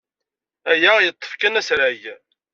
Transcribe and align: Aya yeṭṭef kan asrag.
Aya 0.71 0.91
yeṭṭef 1.05 1.31
kan 1.39 1.59
asrag. 1.59 2.01